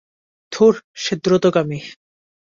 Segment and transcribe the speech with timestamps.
[0.51, 0.73] ধুর,
[0.95, 1.79] সে দ্রুতগামী।